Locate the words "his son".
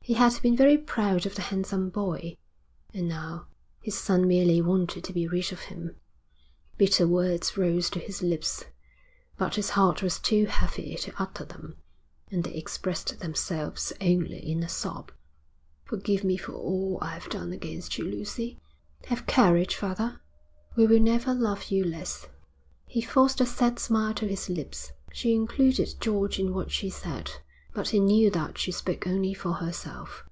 3.82-4.26